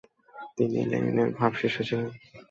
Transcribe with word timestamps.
তিনি 0.57 0.79
লেনিনের 0.91 1.29
ভাবশিষ্য 1.37 1.77
ছিলেন। 1.87 2.09